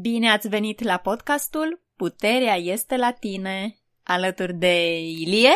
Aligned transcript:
Bine 0.00 0.30
ați 0.30 0.48
venit 0.48 0.82
la 0.82 0.96
podcastul 0.96 1.82
Puterea 1.96 2.54
este 2.54 2.96
la 2.96 3.12
tine, 3.12 3.78
alături 4.02 4.54
de 4.54 5.00
Ilie 5.00 5.50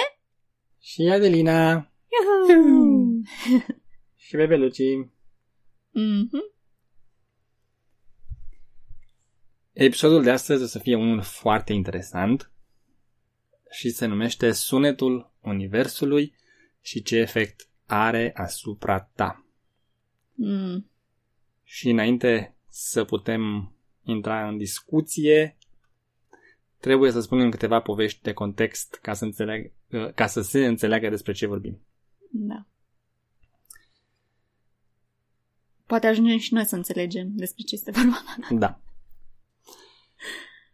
Și 0.80 1.02
Adelina 1.12 1.90
Yuhu! 2.10 3.22
și 4.24 4.36
bebelucii. 4.36 5.12
Mhm. 5.90 6.52
Episodul 9.72 10.22
de 10.22 10.30
astăzi 10.30 10.62
o 10.62 10.66
să 10.66 10.78
fie 10.78 10.94
unul 10.94 11.22
foarte 11.22 11.72
interesant 11.72 12.50
și 13.70 13.90
se 13.90 14.06
numește 14.06 14.52
Sunetul 14.52 15.32
Universului 15.40 16.34
și 16.80 17.02
ce 17.02 17.16
efect 17.16 17.68
are 17.86 18.32
asupra 18.34 19.00
ta. 19.00 19.46
Mm. 20.34 20.90
Și 21.62 21.88
înainte 21.88 22.56
să 22.68 23.04
putem 23.04 23.72
intra 24.04 24.48
în 24.48 24.56
discuție, 24.56 25.56
trebuie 26.80 27.10
să 27.10 27.20
spunem 27.20 27.50
câteva 27.50 27.80
povești 27.80 28.22
de 28.22 28.32
context 28.32 28.98
ca 29.02 29.14
să, 29.14 29.24
înțeleg, 29.24 29.72
ca 30.14 30.26
să 30.26 30.40
se 30.40 30.66
înțeleagă 30.66 31.08
despre 31.08 31.32
ce 31.32 31.46
vorbim. 31.46 31.80
Da. 32.30 32.66
Poate 35.86 36.06
ajungem 36.06 36.38
și 36.38 36.54
noi 36.54 36.64
să 36.64 36.76
înțelegem 36.76 37.28
despre 37.34 37.62
ce 37.62 37.74
este 37.74 37.90
vorba. 37.90 38.22
Da. 38.50 38.80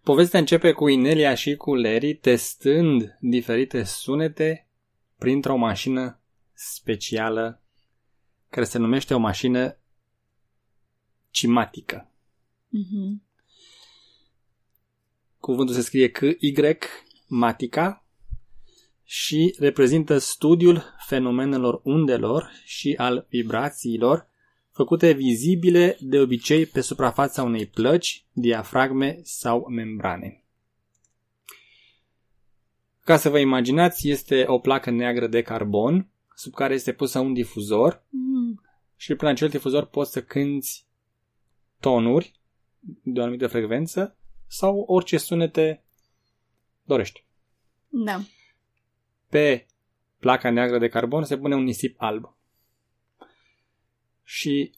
Povestea 0.02 0.40
începe 0.40 0.72
cu 0.72 0.88
Inelia 0.88 1.34
și 1.34 1.56
cu 1.56 1.74
Larry 1.74 2.14
testând 2.14 3.16
diferite 3.20 3.82
sunete 3.82 4.68
printr-o 5.18 5.56
mașină 5.56 6.20
specială 6.52 7.62
care 8.48 8.64
se 8.64 8.78
numește 8.78 9.14
o 9.14 9.18
mașină 9.18 9.78
cimatică. 11.30 12.10
Mhm. 12.68 13.22
Cuvântul 15.40 15.74
se 15.74 15.80
scrie 15.80 16.08
C-Y, 16.08 16.52
matica, 17.26 18.02
și 19.10 19.54
reprezintă 19.58 20.18
studiul 20.18 20.84
fenomenelor 21.06 21.80
undelor 21.84 22.50
și 22.64 22.94
al 22.98 23.26
vibrațiilor 23.28 24.28
făcute 24.70 25.12
vizibile 25.12 25.96
de 26.00 26.18
obicei 26.18 26.66
pe 26.66 26.80
suprafața 26.80 27.42
unei 27.42 27.66
plăci, 27.66 28.24
diafragme 28.32 29.18
sau 29.22 29.66
membrane. 29.68 30.44
Ca 33.04 33.16
să 33.16 33.28
vă 33.28 33.38
imaginați, 33.38 34.08
este 34.08 34.44
o 34.46 34.58
placă 34.58 34.90
neagră 34.90 35.26
de 35.26 35.42
carbon 35.42 36.08
sub 36.34 36.52
care 36.54 36.74
este 36.74 36.92
pusă 36.92 37.18
un 37.18 37.32
difuzor 37.32 38.04
Mm. 38.10 38.62
și 38.96 39.14
prin 39.14 39.28
acel 39.28 39.48
difuzor 39.48 39.84
poți 39.84 40.12
să 40.12 40.22
cânti 40.22 40.84
tonuri 41.80 42.37
de 42.80 43.20
o 43.20 43.22
anumită 43.22 43.46
frecvență 43.46 44.16
sau 44.46 44.84
orice 44.86 45.16
sunete 45.16 45.84
dorești. 46.82 47.24
Da. 47.88 48.20
Pe 49.28 49.66
placa 50.18 50.50
neagră 50.50 50.78
de 50.78 50.88
carbon 50.88 51.24
se 51.24 51.38
pune 51.38 51.54
un 51.54 51.62
nisip 51.64 51.94
alb. 51.98 52.36
Și 54.24 54.72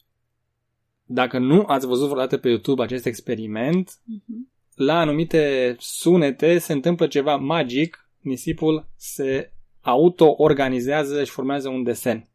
dacă 1.05 1.39
nu 1.39 1.65
ați 1.67 1.87
văzut 1.87 2.07
vreodată 2.09 2.39
pe 2.39 2.49
YouTube 2.49 2.83
acest 2.83 3.07
experiment, 3.07 4.01
Mhm. 4.05 4.51
la 4.75 4.99
anumite 4.99 5.77
sunete 5.79 6.59
se 6.59 6.73
întâmplă 6.73 7.07
ceva 7.07 7.37
magic, 7.37 8.09
nisipul 8.19 8.89
se 8.97 9.53
auto-organizează 9.81 11.25
și 11.25 11.31
formează 11.31 11.69
un 11.69 11.83
desen 11.83 12.29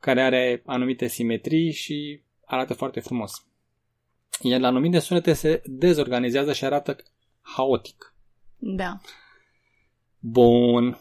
care 0.00 0.22
are 0.22 0.62
anumite 0.66 1.06
simetrii 1.06 1.72
și 1.72 2.20
arată 2.44 2.74
foarte 2.74 3.00
frumos. 3.00 3.46
Iar 4.42 4.60
la 4.60 4.66
anumite 4.66 4.98
sunete 4.98 5.32
se 5.32 5.62
dezorganizează 5.64 6.52
și 6.52 6.64
arată 6.64 6.96
haotic. 7.40 8.14
Da. 8.58 9.00
Bun. 10.18 11.00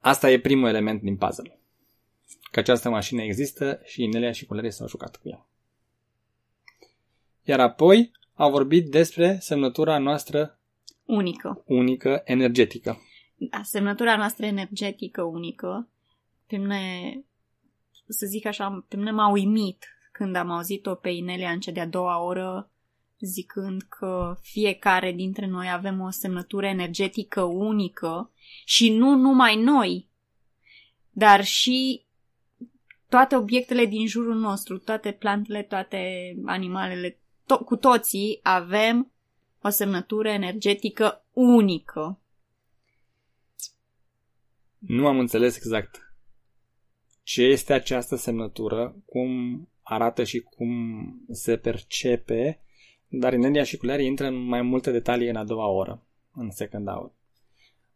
Asta 0.00 0.30
e 0.30 0.40
primul 0.40 0.68
element 0.68 1.02
din 1.02 1.16
puzzle. 1.16 1.58
Că 2.50 2.58
această 2.60 2.88
mașină 2.88 3.22
există 3.22 3.80
și 3.84 4.02
Inelia 4.02 4.32
și 4.32 4.46
Culerii 4.46 4.72
s-au 4.72 4.88
jucat 4.88 5.16
cu 5.16 5.28
ea. 5.28 5.46
Iar 7.42 7.60
apoi 7.60 8.10
au 8.34 8.50
vorbit 8.50 8.90
despre 8.90 9.38
semnătura 9.40 9.98
noastrstră 9.98 10.58
Unică. 11.04 11.62
unică 11.66 12.22
energetică. 12.24 13.00
Da, 13.36 13.62
semnătura 13.62 14.16
noastră 14.16 14.46
energetică 14.46 15.22
unică, 15.22 15.88
pe 16.46 16.56
mine, 16.56 16.80
să 18.08 18.26
zic 18.26 18.46
așa, 18.46 18.84
pe 18.88 18.96
mine 18.96 19.10
m-a 19.10 19.30
uimit 19.30 19.95
când 20.16 20.36
am 20.36 20.50
auzit-o 20.50 20.94
pe 20.94 21.08
Inelia 21.08 21.50
în 21.50 21.60
cea 21.60 21.72
de-a 21.72 21.86
doua 21.86 22.22
oră 22.22 22.70
zicând 23.18 23.82
că 23.82 24.36
fiecare 24.40 25.12
dintre 25.12 25.46
noi 25.46 25.70
avem 25.70 26.00
o 26.00 26.10
semnătură 26.10 26.66
energetică 26.66 27.42
unică 27.42 28.30
și 28.64 28.90
nu 28.90 29.14
numai 29.14 29.56
noi, 29.56 30.08
dar 31.10 31.44
și 31.44 32.04
toate 33.08 33.36
obiectele 33.36 33.86
din 33.86 34.06
jurul 34.06 34.34
nostru, 34.34 34.78
toate 34.78 35.12
plantele, 35.12 35.62
toate 35.62 36.34
animalele, 36.44 37.18
to- 37.42 37.64
cu 37.64 37.76
toții 37.76 38.40
avem 38.42 39.12
o 39.62 39.68
semnătură 39.68 40.28
energetică 40.28 41.24
unică. 41.32 42.20
Nu 44.78 45.06
am 45.06 45.18
înțeles 45.18 45.56
exact 45.56 46.14
ce 47.22 47.42
este 47.42 47.72
această 47.72 48.16
semnătură, 48.16 48.96
cum 49.04 49.60
arată 49.88 50.24
și 50.24 50.40
cum 50.40 50.70
se 51.30 51.56
percepe, 51.56 52.60
dar 53.08 53.32
Inelia 53.32 53.62
și 53.62 53.76
Culerii 53.76 54.06
intră 54.06 54.26
în 54.26 54.34
mai 54.34 54.62
multe 54.62 54.90
detalii 54.90 55.28
în 55.28 55.36
a 55.36 55.44
doua 55.44 55.66
oră, 55.66 56.06
în 56.32 56.50
second 56.50 56.88
hour, 56.88 57.12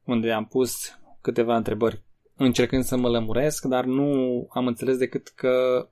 unde 0.05 0.33
am 0.33 0.47
pus 0.47 0.75
câteva 1.21 1.56
întrebări 1.56 2.03
încercând 2.34 2.84
să 2.84 2.97
mă 2.97 3.09
lămuresc, 3.09 3.65
dar 3.65 3.84
nu 3.84 4.47
am 4.51 4.67
înțeles 4.67 4.97
decât 4.97 5.28
că 5.28 5.89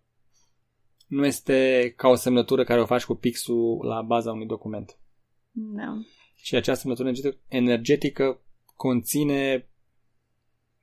nu 1.07 1.27
este 1.27 1.93
ca 1.97 2.09
o 2.09 2.15
semnătură 2.15 2.65
care 2.65 2.81
o 2.81 2.87
faci 2.87 3.05
cu 3.05 3.15
pixul 3.15 3.85
la 3.87 4.03
baza 4.03 4.33
unui 4.33 4.47
document. 4.47 4.99
Da. 5.51 5.99
Și 6.35 6.55
această 6.55 6.81
semnătură 6.81 7.09
energetică, 7.09 7.45
energetică 7.49 8.41
conține 8.77 9.69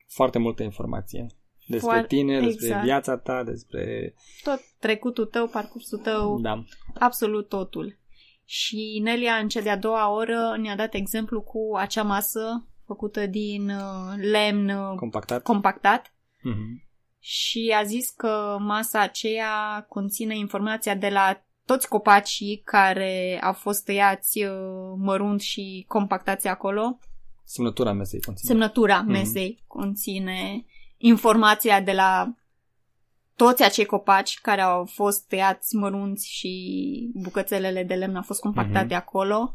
foarte 0.07 0.39
multă 0.39 0.63
informație 0.63 1.27
despre 1.67 1.89
Foarte- 1.89 2.07
tine, 2.07 2.39
despre 2.41 2.65
exact. 2.65 2.83
viața 2.83 3.17
ta, 3.17 3.43
despre... 3.43 4.13
Tot 4.43 4.59
trecutul 4.79 5.25
tău, 5.25 5.47
parcursul 5.47 5.97
tău, 5.97 6.39
Da. 6.41 6.63
absolut 6.99 7.49
totul. 7.49 7.97
Și 8.45 8.99
Nelia, 9.03 9.33
în 9.35 9.47
cea 9.47 9.61
de-a 9.61 9.77
doua 9.77 10.11
oră, 10.11 10.55
ne-a 10.61 10.75
dat 10.75 10.93
exemplu 10.93 11.41
cu 11.41 11.75
acea 11.77 12.03
masă 12.03 12.67
făcută 12.85 13.25
din 13.25 13.69
uh, 13.69 14.13
lemn 14.31 14.69
uh, 14.69 14.95
Compactat. 14.97 15.43
compactat 15.43 16.13
Mhm. 16.41 16.83
și 17.19 17.73
a 17.79 17.83
zis 17.83 18.09
că 18.09 18.57
masa 18.59 18.99
aceea 18.99 19.85
conține 19.89 20.37
informația 20.37 20.95
de 20.95 21.09
la 21.09 21.43
toți 21.65 21.87
copacii 21.87 22.61
care 22.65 23.39
au 23.43 23.53
fost 23.53 23.83
tăiați 23.85 24.43
uh, 24.43 24.51
mărunt 24.97 25.41
și 25.41 25.85
compactați 25.87 26.47
acolo. 26.47 26.99
Semnătura 27.43 27.91
mesei 27.93 28.19
conține. 28.21 28.49
Semnătura 28.49 28.97
Mhm. 29.01 29.11
mesei 29.11 29.63
conține 29.67 30.65
informația 30.97 31.81
de 31.81 31.91
la 31.91 32.33
toți 33.35 33.63
acei 33.63 33.85
copaci 33.85 34.39
care 34.41 34.61
au 34.61 34.85
fost 34.85 35.27
tăiați 35.27 35.75
mărunți 35.75 36.29
și 36.31 37.09
bucățelele 37.13 37.83
de 37.83 37.93
lemn 37.93 38.15
au 38.15 38.21
fost 38.21 38.39
compactate 38.39 38.85
Mhm. 38.85 38.93
acolo, 38.93 39.53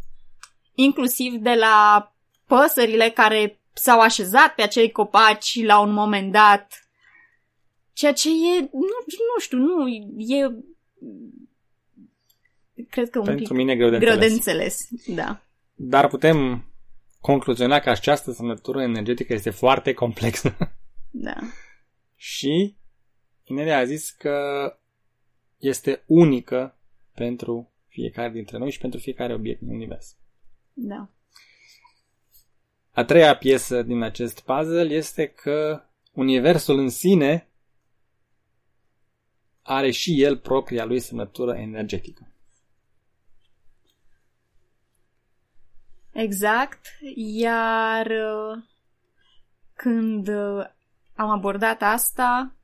inclusiv 0.75 1.33
de 1.34 1.55
la 1.55 2.12
păsările 2.47 3.11
care 3.11 3.59
s-au 3.73 4.01
așezat 4.01 4.55
pe 4.55 4.62
acei 4.62 4.91
copaci 4.91 5.65
la 5.65 5.78
un 5.81 5.93
moment 5.93 6.33
dat. 6.33 6.89
Ceea 7.93 8.12
ce 8.12 8.28
e, 8.28 8.61
nu, 8.61 8.81
nu 9.07 9.41
știu, 9.41 9.59
nu, 9.59 9.89
e 10.19 10.51
cred 12.91 13.10
că 13.10 13.19
un 13.19 13.25
Pentru 13.25 13.45
pic 13.45 13.53
mine 13.57 13.77
greu 13.77 13.91
de 13.91 13.98
greu 13.98 14.16
de 14.16 14.25
înțeles. 14.27 14.86
înțeles. 14.91 15.16
Da. 15.16 15.41
Dar 15.75 16.09
putem 16.09 16.65
concluziona 17.21 17.78
că 17.78 17.91
această 17.91 18.33
semnătură 18.33 18.83
energetică 18.83 19.33
este 19.33 19.51
foarte 19.51 19.93
complexă. 19.93 20.57
Da. 21.10 21.36
și 22.16 22.74
Inelia 23.45 23.78
a 23.78 23.84
zis 23.84 24.10
că 24.10 24.39
este 25.59 26.03
unică 26.07 26.77
pentru 27.15 27.71
fiecare 27.86 28.30
dintre 28.30 28.59
noi 28.59 28.71
și 28.71 28.78
pentru 28.78 29.01
fiecare 29.01 29.34
obiect 29.34 29.60
din 29.60 29.74
univers. 29.74 30.16
Da. 30.72 31.09
A 32.91 33.04
treia 33.04 33.36
piesă 33.36 33.83
din 33.83 34.03
acest 34.03 34.41
puzzle 34.41 34.95
este 34.95 35.27
că 35.27 35.83
universul 36.12 36.78
în 36.78 36.89
sine 36.89 37.48
are 39.62 39.91
și 39.91 40.22
el 40.22 40.39
propria 40.39 40.84
lui 40.84 41.01
semnătură 41.01 41.54
energetică. 41.54 42.33
Exact, 46.12 46.86
iar 47.15 48.07
uh, 48.07 48.62
când 49.74 50.28
uh, 50.28 50.66
am 51.21 51.28
abordat 51.28 51.83
asta, 51.83 52.55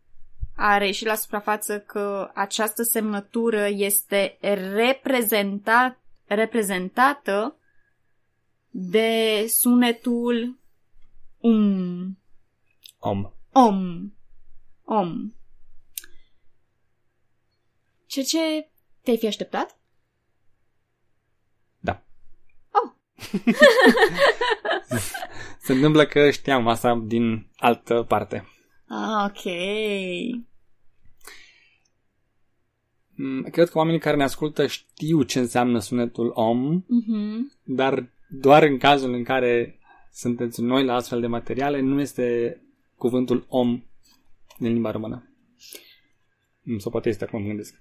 a 0.54 0.78
reieșit 0.78 1.06
la 1.06 1.14
suprafață 1.14 1.80
că 1.80 2.30
această 2.34 2.82
semnătură 2.82 3.66
este 3.66 4.38
reprezentat, 4.74 6.00
reprezentată 6.26 7.56
de 8.70 9.44
sunetul 9.48 10.58
um. 11.38 12.18
Om. 12.98 13.32
Om. 13.52 14.12
Om. 14.84 15.32
Ce 18.06 18.22
ce 18.22 18.70
te-ai 19.02 19.18
fi 19.18 19.26
așteptat? 19.26 19.78
Da. 21.78 22.02
Oh. 22.70 22.92
Se 25.66 25.72
întâmplă 25.72 26.04
că 26.04 26.30
știam 26.30 26.68
asta 26.68 27.02
din 27.06 27.46
altă 27.56 28.04
parte. 28.08 28.48
Ah, 28.88 29.24
ok. 29.30 29.42
Mm, 33.14 33.42
Cred 33.42 33.68
că 33.68 33.78
oamenii 33.78 34.00
care 34.00 34.16
ne 34.16 34.22
ascultă 34.22 34.66
știu 34.66 35.22
ce 35.22 35.38
înseamnă 35.38 35.78
sunetul 35.78 36.30
om, 36.34 36.82
Mm-hmm. 36.82 37.62
dar 37.64 38.08
doar 38.28 38.62
în 38.62 38.78
cazul 38.78 39.12
în 39.12 39.24
care 39.24 39.78
sunteți 40.12 40.60
noi 40.62 40.84
la 40.84 40.94
astfel 40.94 41.20
de 41.20 41.26
materiale, 41.26 41.80
nu 41.80 42.00
este 42.00 42.60
cuvântul 42.96 43.46
om 43.48 43.82
din 44.58 44.72
limba 44.72 44.90
română. 44.90 45.30
Mm, 46.62 46.78
Sau 46.78 46.90
poate 46.90 47.08
este 47.08 47.24
acum, 47.24 47.40
mă 47.40 47.46
gândesc. 47.46 47.74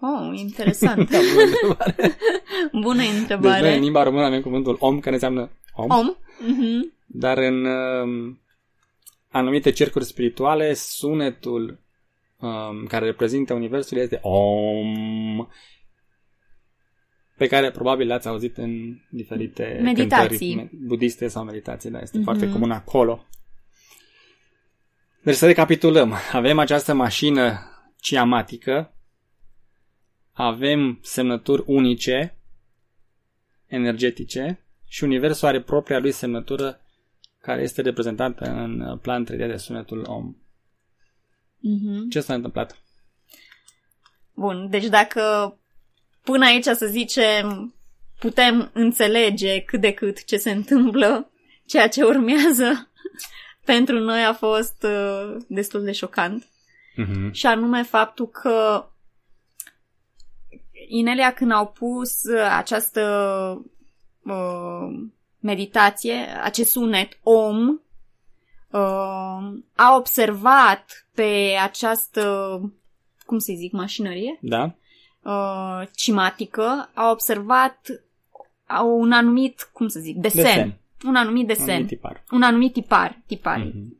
Oh, 0.00 0.38
interesant. 0.38 1.10
Da, 1.10 1.18
bună 1.34 1.42
întrebare. 1.44 2.16
Bună 2.82 2.96
Deci 3.00 3.08
noi 3.08 3.18
întrebare. 3.18 3.74
în 3.76 3.82
limba 3.82 4.02
română 4.02 4.24
avem 4.24 4.40
cuvântul 4.42 4.76
om, 4.80 5.00
care 5.00 5.14
înseamnă 5.14 5.50
om, 5.74 5.90
Om. 5.90 6.14
Mhm. 6.40 6.92
dar 7.06 7.38
în 7.38 7.64
um, 7.64 8.40
anumite 9.28 9.70
cercuri 9.70 10.04
spirituale, 10.04 10.74
sunetul 10.74 11.80
um, 12.38 12.86
care 12.86 13.04
reprezintă 13.04 13.54
universul 13.54 13.98
este 13.98 14.18
om, 14.22 15.46
pe 17.36 17.46
care 17.46 17.70
probabil 17.70 18.06
l-ați 18.06 18.28
auzit 18.28 18.56
în 18.56 18.98
diferite 19.10 19.78
Meditații. 19.82 20.54
cântări 20.54 20.76
budiste 20.86 21.28
sau 21.28 21.44
meditații, 21.44 21.90
da, 21.90 22.00
este 22.00 22.16
Mhm. 22.16 22.24
foarte 22.26 22.50
comun 22.50 22.70
acolo. 22.70 23.26
Deci 25.22 25.34
să 25.34 25.46
recapitulăm. 25.46 26.14
Avem 26.32 26.58
această 26.58 26.94
mașină 26.94 27.58
ciamatică, 28.00 28.92
avem 30.32 30.98
semnături 31.02 31.62
unice, 31.66 32.38
energetice, 33.66 34.62
și 34.88 35.04
universul 35.04 35.48
are 35.48 35.62
propria 35.62 35.98
lui 35.98 36.12
semnătură 36.12 36.80
care 37.40 37.62
este 37.62 37.82
reprezentată 37.82 38.44
în 38.44 38.80
uh, 38.80 38.98
plan 39.02 39.24
3D 39.24 39.36
de 39.36 39.56
sunetul 39.56 40.04
om. 40.08 40.36
Mhm. 41.58 42.08
Ce 42.08 42.20
s-a 42.20 42.34
întâmplat? 42.34 42.78
Bun, 44.34 44.70
deci 44.70 44.86
dacă 44.86 45.56
până 46.22 46.44
aici 46.44 46.64
să 46.64 46.86
zicem 46.86 47.74
putem 48.18 48.70
înțelege 48.72 49.60
cât 49.60 49.80
de 49.80 49.92
cât 49.92 50.24
ce 50.24 50.36
se 50.36 50.50
întâmplă, 50.50 51.30
ceea 51.66 51.88
ce 51.88 52.04
urmează 52.04 52.88
pentru 53.64 53.98
noi 53.98 54.24
a 54.24 54.32
fost 54.32 54.82
uh, 54.82 55.36
destul 55.48 55.84
de 55.84 55.92
șocant. 55.92 56.44
Mm-hmm. 56.44 57.30
Și 57.30 57.46
anume 57.46 57.82
faptul 57.82 58.28
că 58.28 58.88
Inelia 60.88 61.32
când 61.32 61.52
au 61.52 61.66
pus 61.66 62.22
uh, 62.22 62.56
această 62.56 63.02
uh, 64.28 65.08
meditație, 65.40 66.14
acest 66.42 66.70
sunet 66.70 67.18
om, 67.22 67.68
uh, 68.70 69.58
a 69.74 69.94
observat 69.96 71.06
pe 71.14 71.56
această, 71.62 72.60
cum 73.26 73.38
să 73.38 73.52
zic, 73.56 73.72
mașinărie 73.72 74.38
Da? 74.40 74.74
uh, 75.22 75.88
cimatică, 75.94 76.90
a 76.94 77.10
observat 77.10 77.80
au 78.66 79.00
un 79.00 79.12
anumit, 79.12 79.70
cum 79.72 79.88
să 79.88 80.00
zic, 80.00 80.16
desen. 80.16 80.42
Desen. 80.42 80.78
Un 81.04 81.16
anumit 81.16 81.46
desen. 81.46 81.68
Anumit 81.68 81.88
tipar. 81.88 82.24
Un 82.30 82.42
anumit 82.42 82.72
tipar. 82.72 83.20
tipar. 83.26 83.58
Mhm. 83.58 83.98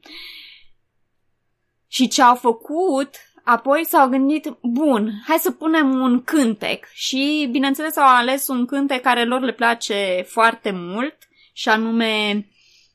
Și 1.86 2.08
ce 2.08 2.22
au 2.22 2.34
făcut, 2.34 3.10
apoi 3.44 3.84
s-au 3.84 4.08
gândit, 4.08 4.56
bun, 4.62 5.12
hai 5.26 5.36
să 5.38 5.50
punem 5.50 5.90
un 5.90 6.22
cântec. 6.22 6.86
Și, 6.92 7.48
bineînțeles, 7.50 7.96
au 7.96 8.16
ales 8.16 8.48
un 8.48 8.66
cântec 8.66 9.02
care 9.02 9.24
lor 9.24 9.40
le 9.40 9.52
place 9.52 10.24
foarte 10.26 10.70
mult, 10.70 11.16
și 11.58 11.68
anume 11.68 12.46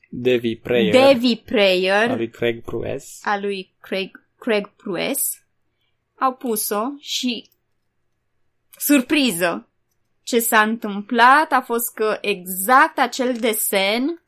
Devi 0.08 0.56
Prayer 0.56 0.92
Devi 0.92 1.36
Prayer 1.36 2.10
al 2.10 2.16
lui 2.16 2.30
Craig 2.30 2.62
Prues. 2.62 3.20
a 3.22 3.38
lui 3.38 3.74
Craig, 3.80 4.26
Craig 4.38 4.68
Prues. 4.76 5.44
Au 6.18 6.34
pus-o 6.34 6.82
și, 7.00 7.48
surpriză, 8.78 9.68
ce 10.22 10.38
s-a 10.38 10.60
întâmplat 10.60 11.52
a 11.52 11.60
fost 11.60 11.94
că 11.94 12.18
exact 12.20 12.98
acel 12.98 13.34
desen 13.34 14.22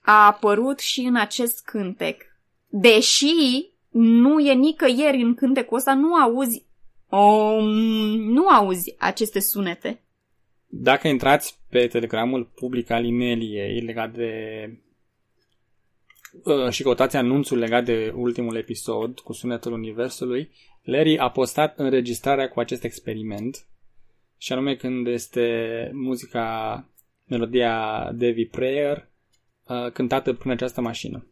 a 0.00 0.26
apărut 0.26 0.78
și 0.78 1.00
în 1.00 1.16
acest 1.16 1.64
cântec. 1.64 2.22
Deși 2.66 3.70
nu 3.90 4.40
e 4.40 4.54
nicăieri 4.54 5.22
în 5.22 5.34
cântecul 5.34 5.76
ăsta, 5.76 5.94
nu 5.94 6.14
auzi 6.14 6.64
om, 7.08 7.64
nu 8.16 8.48
auzi 8.48 8.94
aceste 8.98 9.40
sunete. 9.40 10.02
Dacă 10.66 11.08
intrați 11.08 11.58
pe 11.68 11.86
telegramul 11.86 12.44
public 12.54 12.90
al 12.90 13.04
Ineliei 13.04 13.80
legat 13.80 14.12
de 14.12 14.32
uh, 16.42 16.70
și 16.70 16.82
căutați 16.82 17.16
anunțul 17.16 17.58
legat 17.58 17.84
de 17.84 18.12
ultimul 18.16 18.56
episod 18.56 19.18
cu 19.18 19.32
sunetul 19.32 19.72
universului, 19.72 20.50
Larry 20.82 21.18
a 21.18 21.30
postat 21.30 21.78
înregistrarea 21.78 22.48
cu 22.48 22.60
acest 22.60 22.84
experiment 22.84 23.64
și 24.38 24.52
anume 24.52 24.74
când 24.74 25.06
este 25.06 25.90
muzica, 25.92 26.84
melodia 27.26 28.10
Devi 28.14 28.44
Prayer 28.44 29.08
uh, 29.64 29.92
cântată 29.92 30.32
prin 30.32 30.50
această 30.50 30.80
mașină. 30.80 31.26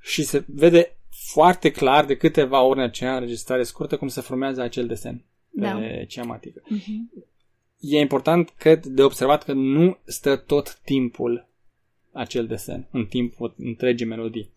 Și 0.00 0.22
se 0.22 0.44
vede 0.46 0.96
foarte 1.32 1.70
clar 1.70 2.04
de 2.04 2.16
câteva 2.16 2.62
ori 2.62 2.78
în 2.78 2.84
acea 2.84 3.14
înregistrare 3.14 3.62
scurtă 3.62 3.96
cum 3.96 4.08
se 4.08 4.20
formează 4.20 4.60
acel 4.62 4.86
desen 4.86 5.16
pe 5.16 5.60
Da. 5.60 5.80
ciamatică 6.08 6.60
Uh-huh. 6.60 7.22
e 7.80 7.98
important 7.98 8.52
că 8.58 8.74
de 8.84 9.02
observat 9.02 9.44
că 9.44 9.52
nu 9.52 9.98
stă 10.04 10.36
tot 10.36 10.78
timpul 10.84 11.48
acel 12.12 12.46
desen, 12.46 12.88
în 12.90 13.06
timpul 13.06 13.54
întregii 13.58 14.06
melodii. 14.06 14.50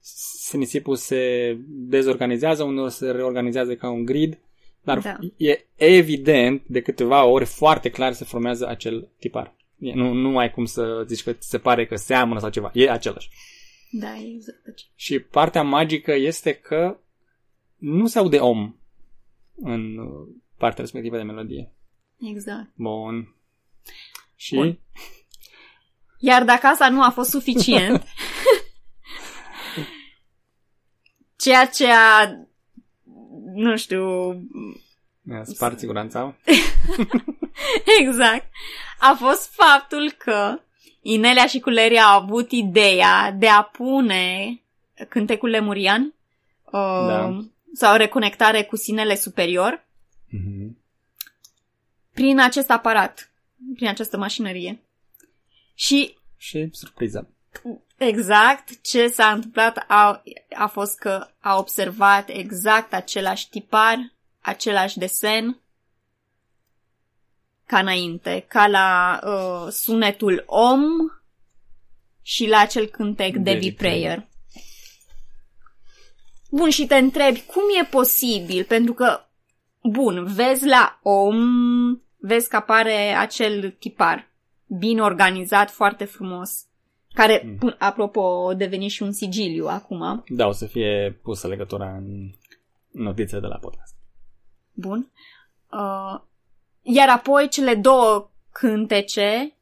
S- 0.00 0.52
Nisipul 0.52 0.96
se 0.96 1.56
dezorganizează, 1.68 2.62
uneori 2.62 2.92
se 2.92 3.10
reorganizează 3.10 3.74
ca 3.74 3.90
un 3.90 4.04
grid, 4.04 4.38
dar 4.82 4.98
Da. 4.98 5.18
e 5.36 5.64
evident, 5.74 6.62
de 6.66 6.80
câteva 6.80 7.24
ori, 7.24 7.44
foarte 7.44 7.90
clar 7.90 8.12
se 8.12 8.24
formează 8.24 8.66
acel 8.68 9.08
tipar. 9.18 9.54
E, 9.78 9.92
nu, 9.94 10.12
nu 10.12 10.38
ai 10.38 10.50
cum 10.50 10.64
să 10.64 11.04
zici 11.06 11.22
că 11.22 11.32
ți 11.32 11.48
se 11.48 11.58
pare 11.58 11.86
că 11.86 11.96
seamănă 11.96 12.40
sau 12.40 12.50
ceva. 12.50 12.70
E 12.74 12.90
același. 12.90 13.28
Da, 13.90 14.16
e 14.16 14.34
exact 14.34 14.66
așa. 14.66 14.86
Și 14.94 15.18
partea 15.18 15.62
magică 15.62 16.12
este 16.12 16.54
că 16.54 16.98
nu 17.76 18.06
se 18.06 18.18
aude 18.18 18.38
om 18.38 18.74
în 19.56 19.98
uh, 19.98 20.28
partea 20.56 20.82
respectivă 20.82 21.16
de 21.16 21.22
melodie. 21.22 21.72
Exact. 22.20 22.70
Bun. 22.74 23.34
Și 24.34 24.54
Bun. 24.54 24.78
Iar 26.18 26.44
dacă 26.44 26.66
asta 26.66 26.88
nu 26.88 27.02
a 27.02 27.10
fost 27.10 27.30
suficient, 27.30 28.02
ceea 31.36 31.66
ce 31.66 31.86
a, 31.86 32.30
nu 33.54 33.76
știu, 33.76 34.32
Mi-a 35.22 35.44
spart 35.44 35.78
siguranța. 35.78 36.36
exact, 38.00 38.50
a 38.98 39.16
fost 39.18 39.54
faptul 39.54 40.10
că 40.10 40.60
Inelia 41.08 41.46
și 41.46 41.60
Culeria 41.60 42.02
au 42.04 42.22
avut 42.22 42.50
ideea 42.50 43.30
de 43.32 43.48
a 43.48 43.62
pune 43.62 44.60
cântecul 45.08 45.48
lemurian 45.48 46.02
uh, 46.64 46.70
Da. 47.06 47.44
sau 47.72 47.96
reconectare 47.96 48.62
cu 48.64 48.76
sinele 48.76 49.14
superior 49.16 49.84
Mhm. 50.30 50.78
prin 52.12 52.40
acest 52.40 52.70
aparat, 52.70 53.30
prin 53.74 53.88
această 53.88 54.16
mașinărie. 54.16 54.80
Și 55.74 56.16
Și 56.36 56.68
surpriză. 56.72 57.28
Exact 57.96 58.82
ce 58.82 59.08
s-a 59.08 59.30
întâmplat 59.30 59.84
a, 59.88 60.22
a 60.56 60.66
fost 60.66 60.98
că 60.98 61.26
a 61.40 61.58
observat 61.58 62.28
exact 62.28 62.92
același 62.92 63.48
tipar, 63.48 64.12
același 64.40 64.98
desen 64.98 65.60
ca 67.66 67.78
înainte, 67.78 68.44
ca 68.48 68.66
la 68.66 69.20
uh, 69.24 69.72
sunetul 69.72 70.42
om 70.46 70.82
și 72.22 72.48
la 72.48 72.58
acel 72.58 72.86
cântec 72.86 73.36
Devi 73.36 73.42
Devi 73.42 73.72
Prayer. 73.72 74.26
Bun, 76.50 76.70
și 76.70 76.86
te 76.86 76.96
întrebi, 76.96 77.42
cum 77.46 77.62
e 77.82 77.84
posibil? 77.90 78.64
Pentru 78.64 78.92
că, 78.92 79.20
bun, 79.82 80.24
vezi 80.24 80.66
la 80.66 80.98
om, 81.02 81.36
vezi 82.16 82.48
că 82.48 82.56
apare 82.56 83.14
acel 83.18 83.70
tipar, 83.70 84.28
bine 84.78 85.02
organizat, 85.02 85.70
foarte 85.70 86.04
frumos. 86.04 86.64
Care, 87.14 87.42
Mm. 87.44 87.58
mm. 87.60 87.74
apropo, 87.78 88.48
a 88.48 88.54
devenit 88.54 88.90
și 88.90 89.02
un 89.02 89.12
sigiliu 89.12 89.66
acum. 89.66 90.24
Da, 90.28 90.46
o 90.46 90.52
să 90.52 90.66
fie 90.66 91.18
pusă 91.22 91.46
legătura 91.48 91.90
în 91.96 92.30
notițe 92.90 93.40
de 93.40 93.46
la 93.46 93.56
podcast. 93.56 93.94
Bun. 94.72 95.10
Uh, 95.72 96.20
iar 96.88 97.08
apoi 97.08 97.48
cele 97.48 97.74
două 97.74 98.30
cântece 98.52 99.56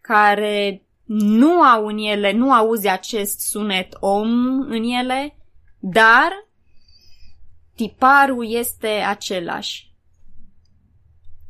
care 0.00 0.86
nu 1.04 1.62
au 1.62 1.86
în 1.86 1.98
ele, 1.98 2.32
nu 2.32 2.52
auzi 2.52 2.88
acest 2.88 3.40
sunet 3.40 3.96
om 4.00 4.60
în 4.60 4.82
ele, 4.82 5.36
dar 5.78 6.32
tiparul 7.74 8.50
este 8.52 8.88
același. 8.88 9.90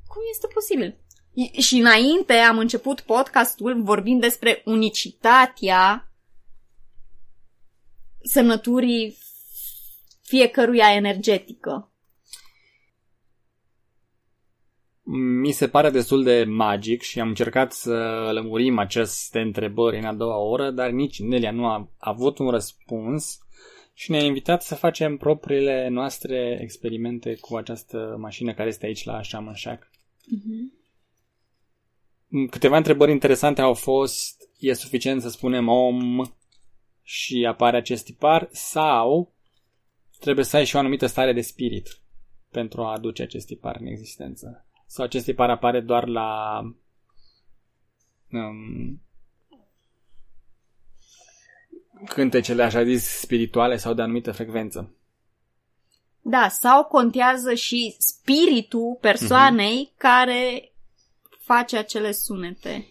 Cum 0.06 0.22
este 0.30 0.46
posibil? 0.54 0.96
I- 1.32 1.60
Și 1.60 1.76
înainte 1.76 2.32
am 2.32 2.58
început 2.58 3.00
podcastul 3.00 3.82
vorbind 3.82 4.20
despre 4.20 4.62
unicitatea 4.64 6.12
semnăturii 8.22 9.16
fiecăruia 10.22 10.92
energetică. 10.94 11.91
Mi 15.04 15.50
se 15.50 15.68
pare 15.68 15.90
destul 15.90 16.22
de 16.22 16.44
magic 16.44 17.02
și 17.02 17.20
am 17.20 17.28
încercat 17.28 17.72
să 17.72 18.30
lămurim 18.32 18.78
aceste 18.78 19.40
întrebări 19.40 19.98
în 19.98 20.04
a 20.04 20.14
doua 20.14 20.36
oră, 20.36 20.70
dar 20.70 20.90
nici 20.90 21.20
Nelia 21.20 21.50
nu 21.50 21.66
a 21.66 21.90
avut 21.98 22.38
un 22.38 22.50
răspuns 22.50 23.38
și 23.94 24.10
ne-a 24.10 24.24
invitat 24.24 24.62
să 24.62 24.74
facem 24.74 25.16
propriile 25.16 25.88
noastre 25.88 26.58
experimente 26.60 27.36
cu 27.40 27.56
această 27.56 28.16
mașină 28.18 28.54
care 28.54 28.68
este 28.68 28.86
aici 28.86 29.04
la 29.04 29.22
Shaman 29.22 29.54
Shack. 29.54 29.90
Câteva 32.50 32.76
întrebări 32.76 33.10
interesante 33.10 33.60
au 33.60 33.74
fost, 33.74 34.50
e 34.58 34.72
suficient 34.72 35.22
să 35.22 35.28
spunem 35.28 35.68
om 35.68 36.22
și 37.02 37.46
apare 37.48 37.76
acest 37.76 38.04
tipar 38.04 38.48
sau 38.52 39.34
trebuie 40.18 40.44
să 40.44 40.56
ai 40.56 40.64
și 40.64 40.76
o 40.76 40.78
anumită 40.78 41.06
stare 41.06 41.32
de 41.32 41.40
spirit 41.40 42.00
pentru 42.50 42.82
a 42.82 42.92
aduce 42.92 43.22
acest 43.22 43.46
tipar 43.46 43.76
în 43.80 43.86
existență? 43.86 44.66
Sau 44.92 45.04
acest 45.04 45.24
tipar 45.24 45.50
apare 45.50 45.80
doar 45.80 46.06
la 46.06 46.60
um, 48.32 49.02
cântecele 52.06 52.62
așa 52.62 52.84
zis 52.84 53.04
spirituale 53.04 53.76
sau 53.76 53.94
de 53.94 54.02
anumită 54.02 54.32
frecvență? 54.32 54.94
Da, 56.20 56.48
sau 56.48 56.84
contează 56.84 57.54
și 57.54 57.94
spiritul 57.98 58.98
persoanei 59.00 59.88
uh-huh. 59.88 59.96
care 59.96 60.72
face 61.38 61.76
acele 61.78 62.12
sunete. 62.12 62.86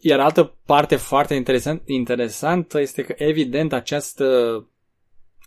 Iar 0.00 0.20
altă 0.20 0.56
parte 0.66 0.96
foarte 0.96 1.34
interesant, 1.34 1.82
interesantă 1.86 2.80
este 2.80 3.04
că, 3.04 3.14
evident, 3.16 3.72
această 3.72 4.26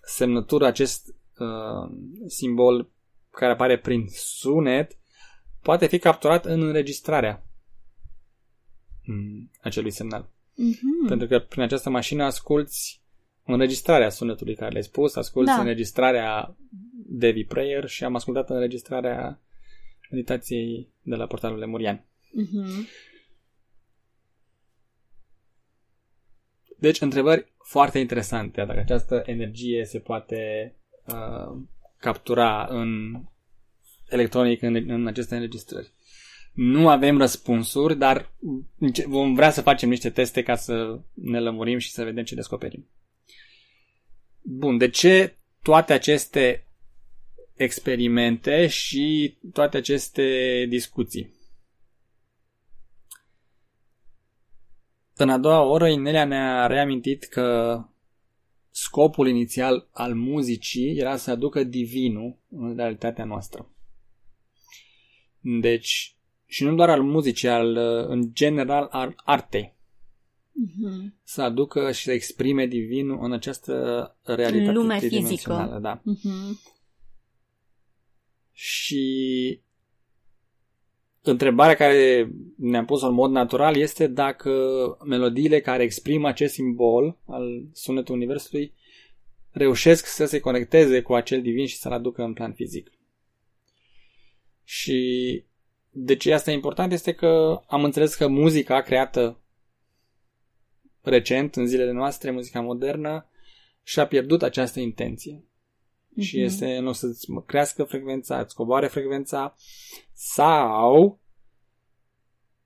semnătură, 0.04 0.66
acest 0.66 1.16
uh, 1.38 1.92
simbol 2.28 2.90
care 3.30 3.52
apare 3.52 3.78
prin 3.78 4.06
sunet, 4.10 4.98
poate 5.66 5.88
fi 5.88 6.00
capturat 6.00 6.46
în 6.46 6.62
înregistrarea 6.62 7.46
mm, 9.06 9.52
acelui 9.62 9.92
semnal. 9.92 10.30
Mm-hmm. 10.30 11.08
Pentru 11.08 11.28
că 11.28 11.40
prin 11.40 11.62
această 11.64 11.90
mașină 11.90 12.24
asculți 12.24 13.02
înregistrarea 13.44 14.10
sunetului 14.10 14.56
care 14.56 14.72
l-ai 14.72 14.84
spus, 14.84 15.16
asculți 15.16 15.52
Da. 15.52 15.60
înregistrarea 15.60 16.56
Devi 17.08 17.44
Prayer 17.44 17.88
și 17.88 18.04
am 18.04 18.16
ascultat 18.16 18.50
înregistrarea 18.50 19.42
meditației 20.12 20.94
de 21.02 21.16
la 21.16 21.28
portalul 21.28 21.58
Lemurian. 21.58 22.06
Mm-hmm. 22.06 22.88
Deci, 26.78 27.02
întrebări 27.02 27.54
foarte 27.58 28.00
interesante, 28.00 28.64
dacă 28.66 28.80
această 28.80 29.24
energie 29.26 29.86
se 29.86 30.00
poate 30.00 30.74
uh, 31.06 31.58
captura 31.98 32.68
în 32.70 33.22
electronic 34.10 34.62
în, 34.62 34.76
în 34.76 35.08
aceste 35.08 35.36
înregistrări. 35.36 35.92
Nu 36.54 36.90
avem 36.90 37.18
răspunsuri, 37.18 37.98
dar 37.98 38.32
înce- 38.78 39.08
vom 39.08 39.34
vrea 39.34 39.52
să 39.52 39.62
facem 39.62 39.90
niște 39.90 40.10
teste 40.10 40.44
ca 40.44 40.56
să 40.56 41.00
ne 41.14 41.40
lămurim 41.40 41.78
și 41.78 41.92
să 41.92 42.04
vedem 42.04 42.24
ce 42.24 42.36
descoperim. 42.36 42.88
Bun, 44.42 44.78
de 44.78 44.90
ce 44.90 45.36
toate 45.62 45.94
aceste 45.94 46.66
experimente 47.56 48.68
și 48.68 49.38
toate 49.54 49.78
aceste 49.78 50.66
discuții? 50.70 51.34
În 55.16 55.30
a 55.30 55.38
doua 55.38 55.62
oră, 55.62 55.88
Inelia 55.88 56.26
ne-a 56.26 56.68
reamintit 56.68 57.24
că 57.24 57.80
scopul 58.70 59.28
inițial 59.28 59.88
al 59.92 60.14
muzicii 60.14 60.98
era 60.98 61.18
să 61.18 61.32
aducă 61.32 61.64
divinul 61.64 62.38
în 62.50 62.76
realitatea 62.76 63.26
noastră. 63.26 63.70
Deci, 65.46 66.16
și 66.46 66.64
nu 66.64 66.76
doar 66.76 66.90
al 66.90 67.02
muzicii, 67.02 67.48
al, 67.48 67.76
în 68.08 68.30
general 68.34 68.88
al 68.92 69.14
artei. 69.24 69.74
Mm-hmm. 70.66 71.14
Să 71.24 71.42
aducă 71.42 71.92
și 71.92 72.04
să 72.04 72.12
exprime 72.12 72.66
divinul 72.66 73.20
în 73.24 73.34
această 73.34 74.16
realitate 74.24 74.72
lume 74.72 74.98
tridimensională, 74.98 75.64
fizică. 75.64 75.80
Da. 75.82 76.02
Mm-hmm. 76.02 76.74
Și 78.52 79.60
întrebarea 81.22 81.76
care 81.76 82.32
ne-am 82.58 82.86
pus 82.86 83.02
în 83.02 83.14
mod 83.14 83.32
natural 83.32 83.76
este 83.76 84.08
dacă 84.08 84.52
melodiile 85.06 85.60
care 85.60 85.84
exprimă 85.84 86.28
acest 86.28 86.54
simbol 86.54 87.18
al 87.26 87.68
sunetului 87.74 88.22
Universului 88.22 88.74
reușesc 89.52 90.06
să 90.06 90.26
se 90.26 90.40
conecteze 90.40 91.02
cu 91.02 91.14
acel 91.14 91.42
divin 91.42 91.66
și 91.66 91.78
să-l 91.78 91.92
aducă 91.92 92.24
în 92.24 92.34
plan 92.34 92.54
fizic. 92.54 92.92
Și 94.66 95.44
de 95.90 96.16
ce 96.16 96.34
asta 96.34 96.52
e 96.52 96.54
important 96.54 96.92
este 96.92 97.14
că 97.14 97.62
am 97.68 97.84
înțeles 97.84 98.16
că 98.16 98.28
muzica 98.28 98.82
creată 98.82 99.40
recent, 101.02 101.56
în 101.56 101.68
zilele 101.68 101.92
noastre, 101.92 102.32
muzica 102.32 102.62
modernă, 102.62 103.30
și-a 103.84 104.08
pierdut 104.08 104.42
această 104.42 104.80
intenție. 104.80 105.44
Mm-hmm. 105.44 106.22
Și 106.22 106.42
este, 106.42 106.80
nu 106.80 106.90
o 106.90 106.92
să-ți 106.92 107.28
crească 107.46 107.84
frecvența, 107.84 108.40
îți 108.40 108.56
coboare 108.56 108.88
frecvența, 108.88 109.56
sau 110.14 111.20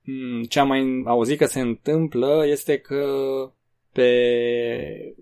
m, 0.02 0.42
ce 0.42 0.58
am 0.58 0.66
mai 0.66 1.02
auzit 1.06 1.38
că 1.38 1.46
se 1.46 1.60
întâmplă 1.60 2.46
este 2.46 2.78
că 2.78 3.04
pe 3.92 5.14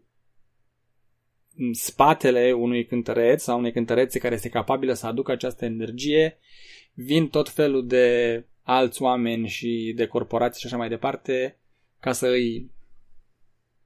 spatele 1.72 2.52
unui 2.52 2.86
cântăreț 2.86 3.42
sau 3.42 3.58
unei 3.58 3.72
cântărețe 3.72 4.18
care 4.18 4.34
este 4.34 4.48
capabilă 4.48 4.92
să 4.92 5.06
aducă 5.06 5.32
această 5.32 5.64
energie, 5.64 6.38
vin 6.92 7.28
tot 7.28 7.48
felul 7.48 7.86
de 7.86 8.44
alți 8.62 9.02
oameni 9.02 9.48
și 9.48 9.92
de 9.96 10.06
corporații 10.06 10.60
și 10.60 10.66
așa 10.66 10.76
mai 10.76 10.88
departe 10.88 11.58
ca 12.00 12.12
să 12.12 12.26
îi 12.26 12.70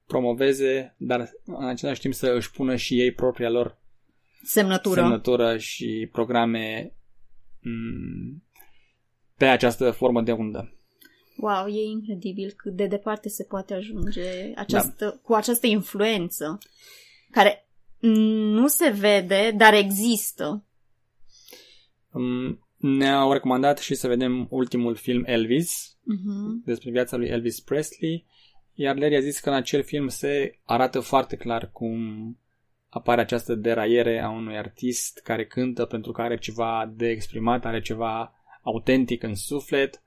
promoveze, 0.05 0.95
dar 0.97 1.31
în 1.45 1.65
același 1.67 2.01
timp 2.01 2.13
să 2.13 2.31
își 2.31 2.51
pună 2.51 2.75
și 2.75 2.99
ei 2.99 3.11
propria 3.11 3.49
lor 3.49 3.77
Semnătură. 4.43 5.01
semnătură 5.01 5.57
și 5.57 6.09
programe 6.11 6.93
m- 7.59 8.41
pe 9.37 9.45
această 9.45 9.91
formă 9.91 10.21
de 10.21 10.31
undă. 10.31 10.73
Wow, 11.37 11.67
e 11.67 11.81
incredibil 11.89 12.53
cât 12.57 12.73
de 12.75 12.87
departe 12.87 13.29
se 13.29 13.43
poate 13.43 13.73
ajunge 13.73 14.51
această, 14.55 15.05
da. 15.05 15.19
cu 15.21 15.33
această 15.33 15.67
influență 15.67 16.57
care 17.31 17.62
nu 18.09 18.67
se 18.67 18.89
vede, 18.89 19.53
dar 19.57 19.73
există. 19.73 20.63
M- 22.09 22.59
Ne-au 22.77 23.31
recomandat 23.31 23.79
și 23.79 23.95
să 23.95 24.07
vedem 24.07 24.47
ultimul 24.49 24.95
film 24.95 25.23
Elvis, 25.25 25.87
Uh-huh. 26.03 26.65
despre 26.65 26.91
viața 26.91 27.17
lui 27.17 27.27
Elvis 27.27 27.59
Presley, 27.59 28.25
iar 28.73 28.95
Larry 28.95 29.15
a 29.15 29.19
zis 29.19 29.39
că 29.39 29.49
în 29.49 29.55
acel 29.55 29.83
film 29.83 30.07
se 30.07 30.59
arată 30.63 30.99
foarte 30.99 31.35
clar 31.35 31.69
cum 31.71 31.97
apare 32.89 33.21
această 33.21 33.55
deraiere 33.55 34.19
a 34.19 34.29
unui 34.29 34.57
artist 34.57 35.19
care 35.19 35.45
cântă 35.45 35.85
pentru 35.85 36.11
că 36.11 36.21
are 36.21 36.37
ceva 36.37 36.91
de 36.95 37.07
exprimat, 37.07 37.65
are 37.65 37.81
ceva 37.81 38.33
autentic 38.61 39.23
în 39.23 39.35
suflet 39.35 40.03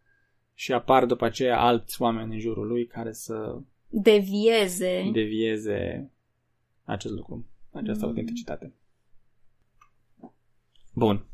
și 0.55 0.73
apar 0.73 1.05
după 1.05 1.25
aceea 1.25 1.61
alți 1.61 2.03
oameni 2.03 2.33
în 2.35 2.41
jurul 2.41 2.67
lui 2.67 2.87
care 2.87 3.13
să 3.13 3.59
Devieze. 3.89 5.11
devieze 5.13 6.11
acest 6.85 7.13
lucru, 7.15 7.47
această 7.77 8.03
Mm. 8.05 8.09
autenticitate. 8.11 8.73
Bun. 10.95 11.27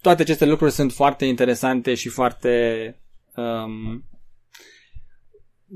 Toate 0.00 0.22
aceste 0.22 0.44
lucruri 0.44 0.72
sunt 0.72 0.92
foarte 0.92 1.24
interesante 1.24 1.94
și 1.94 2.08
foarte 2.08 2.96
um, 3.36 4.04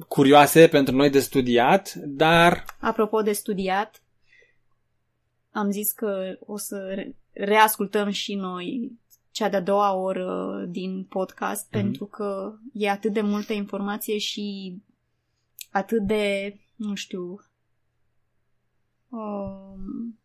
curioase 0.08 0.68
pentru 0.68 0.94
noi 0.94 1.10
de 1.10 1.20
studiat, 1.20 1.94
dar 1.94 2.64
Apropo 2.80 3.22
de 3.22 3.32
studiat, 3.32 4.02
am 5.50 5.70
zis 5.70 5.92
că 5.92 6.36
o 6.40 6.56
să 6.56 6.92
re- 6.94 7.16
reascultăm 7.32 8.10
și 8.10 8.34
noi 8.34 8.92
cea 9.30 9.48
de-a 9.48 9.60
doua 9.60 9.92
oră 9.94 10.64
din 10.68 11.04
podcast, 11.04 11.62
Mhm. 11.62 11.82
pentru 11.82 12.04
că 12.06 12.52
e 12.72 12.90
atât 12.90 13.12
de 13.12 13.20
multă 13.20 13.52
informație 13.52 14.18
și 14.18 14.76
atât 15.70 16.02
de, 16.02 16.56
nu 16.76 16.94
știu, 16.94 17.40
um, 19.08 20.18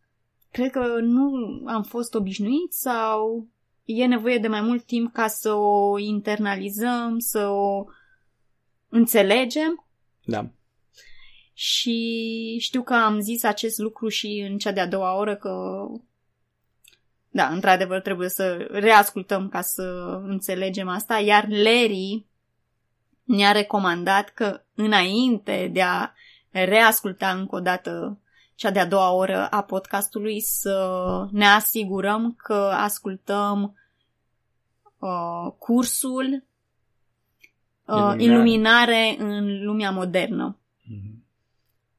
cred 0.51 0.71
că 0.71 0.97
nu 1.01 1.31
am 1.65 1.83
fost 1.83 2.13
obișnuiți 2.13 2.81
sau 2.81 3.47
e 3.85 4.05
nevoie 4.05 4.37
de 4.37 4.47
mai 4.47 4.61
mult 4.61 4.83
timp 4.83 5.13
ca 5.13 5.27
să 5.27 5.53
o 5.53 5.97
internalizăm, 5.97 7.19
să 7.19 7.47
o 7.47 7.85
înțelegem 8.89 9.85
Da. 10.25 10.49
și 11.53 12.57
știu 12.59 12.83
că 12.83 12.93
am 12.93 13.19
zis 13.19 13.43
acest 13.43 13.77
lucru 13.77 14.07
și 14.07 14.47
în 14.49 14.57
cea 14.57 14.71
de-a 14.71 14.87
doua 14.87 15.17
oră 15.17 15.35
că 15.35 15.85
da, 17.35 17.47
într-adevăr 17.47 18.01
trebuie 18.01 18.29
să 18.29 18.67
reascultăm 18.71 19.49
ca 19.49 19.61
să 19.61 19.83
înțelegem 20.23 20.87
asta, 20.87 21.19
iar 21.19 21.47
Larry 21.47 22.25
ne-a 23.23 23.51
recomandat 23.51 24.29
că 24.29 24.61
înainte 24.75 25.69
de 25.73 25.81
a 25.81 26.11
reasculta 26.51 27.29
încă 27.29 27.55
o 27.55 27.59
dată 27.59 28.19
cea 28.55 28.71
de-a 28.71 28.85
doua 28.87 29.11
oră 29.11 29.47
a 29.47 29.61
podcastului 29.63 30.39
să 30.41 31.27
ne 31.31 31.45
asigurăm 31.45 32.33
că 32.37 32.53
ascultăm 32.73 33.77
uh, 34.99 35.51
cursul 35.57 36.43
uh, 37.85 37.95
Iluminare. 37.95 38.23
Iluminare 38.23 39.15
în 39.19 39.63
lumea 39.63 39.91
modernă 39.91 40.57
Mhm. 40.85 41.23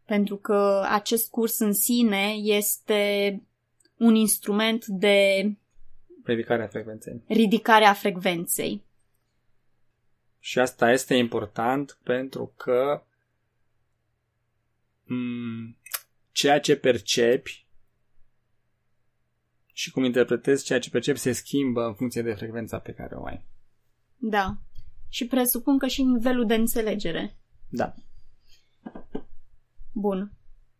pentru 0.04 0.37
că 0.37 0.87
acest 0.90 1.30
curs 1.30 1.58
în 1.58 1.73
sine 1.73 2.32
este 2.42 3.42
un 3.96 4.14
instrument 4.14 4.87
de 4.87 5.50
Ridicarea 6.25 6.66
frecvenței. 6.66 7.23
ridicare 7.28 7.84
a 7.84 7.92
frecvenței. 7.92 8.82
Și 10.40 10.58
asta 10.58 10.90
este 10.90 11.14
important 11.14 11.99
pentru 12.02 12.52
că 12.56 13.02
m- 15.04 15.76
ceea 16.35 16.61
ce 16.61 16.76
percepi 16.76 17.67
și 19.73 19.91
cum 19.91 20.05
interpretezi 20.05 20.64
ceea 20.64 20.79
ce 20.79 20.91
percepi 20.91 21.19
se 21.19 21.33
schimbă 21.33 21.85
în 21.87 21.95
funcție 21.95 22.23
de 22.23 22.33
frecvența 22.33 22.79
pe 22.79 22.93
care 22.93 23.14
o 23.14 23.25
ai. 23.26 23.45
Da. 24.17 24.57
Și 25.09 25.26
presupun 25.26 25.79
că 25.79 25.87
și 25.87 26.03
nivelul 26.03 26.47
de 26.47 26.55
înțelegere. 26.55 27.37
Da. 27.69 27.95
Bun. 29.93 30.33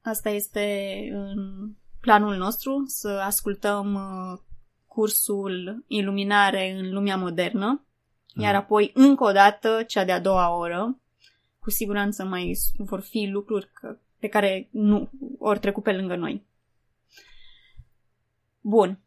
Asta 0.03 0.31
este 0.31 0.97
în 1.13 1.69
planul 2.01 2.37
nostru, 2.37 2.85
să 2.87 3.09
ascultăm 3.09 3.95
uh, 3.95 4.39
cursul 4.87 5.85
Iluminare 5.87 6.71
în 6.71 6.93
lumea 6.93 7.17
modernă, 7.17 7.85
iar 8.35 8.55
Mhm. 8.55 8.63
apoi 8.63 8.91
încă 8.95 9.25
o 9.25 9.33
dată 9.33 9.83
cea 9.87 10.05
de-a 10.05 10.21
doua 10.21 10.57
oră. 10.57 10.99
Cu 11.59 11.71
siguranță 11.71 12.25
mai 12.25 12.55
s- 12.55 12.71
vor 12.77 13.01
fi 13.01 13.27
lucruri 13.27 13.71
că, 13.73 13.99
pe 14.25 14.31
care 14.31 14.69
nu 14.71 15.11
ori 15.39 15.59
trecut 15.59 15.83
pe 15.83 15.93
lângă 15.93 16.17
noi. 16.17 16.43
Bun. 18.61 18.99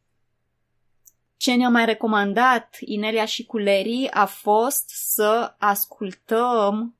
Ce 1.37 1.55
ne-a 1.55 1.69
mai 1.69 1.85
recomandat 1.85 2.77
Inelia 2.79 3.25
și 3.25 3.45
Culerii 3.45 4.09
a 4.11 4.25
fost 4.25 4.89
să 4.89 5.55
ascultăm 5.57 6.95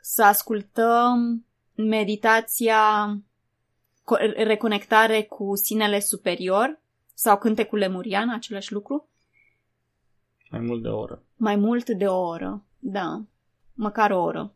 să 0.00 0.24
ascultăm 0.24 1.46
meditația 1.74 2.82
co- 4.00 4.34
reconectare 4.36 5.22
cu 5.22 5.56
sinele 5.56 6.00
superior 6.00 6.80
sau 7.14 7.38
cântecul 7.38 7.78
lemurian, 7.78 8.30
același 8.30 8.72
lucru, 8.72 9.08
Mai 10.50 10.60
mult 10.60 10.82
de 10.82 10.88
o 10.88 10.98
oră. 10.98 11.22
mai 11.36 11.56
mult 11.56 11.90
de 11.90 12.06
o 12.06 12.26
oră, 12.26 12.64
da, 12.78 13.22
măcar 13.74 14.10
o 14.10 14.22
oră. 14.22 14.52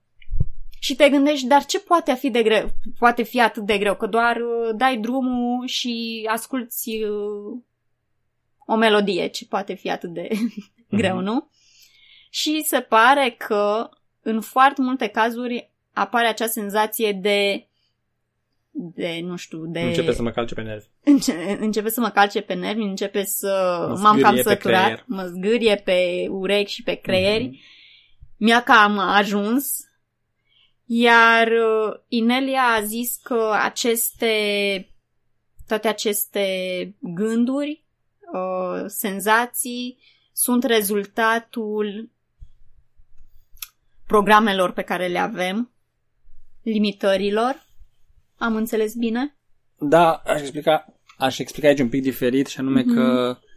Și 0.85 0.95
te 0.95 1.09
gândești, 1.09 1.47
dar 1.47 1.65
ce 1.65 1.81
poate 1.81 2.15
fi 2.15 2.31
de 2.31 2.43
greu? 2.43 2.71
Poate 2.99 3.23
fi 3.23 3.41
atât 3.41 3.62
de 3.62 3.79
greu, 3.79 3.97
că 3.97 4.07
doar 4.07 4.37
uh, 4.37 4.71
dai 4.77 4.97
drumul 4.97 5.67
și 5.67 6.23
asculți 6.31 6.89
uh, 6.91 7.59
o 8.67 8.75
melodie, 8.77 9.27
ce 9.27 9.47
poate 9.47 9.75
fi 9.75 9.91
atât 9.91 10.11
de 10.12 10.29
greu, 10.99 11.15
Mhm. 11.17 11.25
nu? 11.25 11.49
Și 12.30 12.63
se 12.67 12.80
pare 12.80 13.35
că 13.39 13.89
în 14.23 14.41
foarte 14.41 14.83
multe 14.83 15.06
cazuri 15.06 15.71
apare 15.93 16.26
acea 16.26 16.47
senzație 16.47 17.13
de 17.13 17.67
de, 18.75 19.21
nu 19.23 19.37
știu, 19.37 19.67
de... 19.67 19.80
Începe 19.80 20.13
să 20.13 20.23
mă 20.23 20.30
calce 20.30 20.54
pe 20.54 20.63
nervi. 20.63 20.87
Înce- 21.04 21.56
începe 21.61 21.89
să 21.91 22.00
mă 22.00 22.09
calce 22.09 22.41
pe 22.41 22.54
nervi, 22.54 22.83
începe 22.83 23.25
să... 23.25 23.76
Mă 23.89 23.97
M-am 23.99 24.02
cam 24.21 24.35
zgârie 24.35 24.43
pe 24.43 24.49
săturat, 24.49 24.83
creier. 24.83 25.04
mă 25.06 25.25
zgârie 25.26 25.76
pe 25.85 26.26
urechi 26.30 26.73
și 26.73 26.83
pe 26.83 26.95
creieri. 26.95 27.45
Mhm. 27.45 27.56
Mi-a 28.37 28.63
cam 28.63 28.99
ajuns. 28.99 29.91
Iar 30.95 31.49
uh, 31.49 31.95
Inelia 32.09 32.63
a 32.63 32.83
zis 32.83 33.21
că 33.23 33.50
aceste, 33.63 34.33
toate 35.67 35.89
aceste 35.89 36.45
gânduri, 36.99 37.85
uh, 38.33 38.85
senzații, 38.87 39.99
sunt 40.33 40.65
rezultatul 40.65 42.11
programelor 44.07 44.73
pe 44.73 44.83
care 44.83 45.07
le 45.07 45.19
avem, 45.19 45.71
limitărilor. 46.63 47.67
Am 48.37 48.57
înțeles 48.57 48.95
bine? 48.95 49.37
Da, 49.78 50.13
aș 50.13 50.41
explica, 50.41 50.87
aș 51.19 51.39
explica 51.39 51.69
aici 51.69 51.81
un 51.81 51.89
pic 51.89 52.02
diferit 52.02 52.47
și 52.47 52.61
anume 52.61 52.83
Mhm. 52.83 52.95
că 52.95 53.28
uh, 53.31 53.50